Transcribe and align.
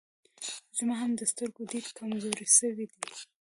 زما 0.77 0.95
هم 1.01 1.11
د 1.19 1.21
سترګو 1.31 1.61
ديد 1.71 1.87
کمزوری 1.97 2.47
سوی 2.57 2.85
دی 2.93 3.11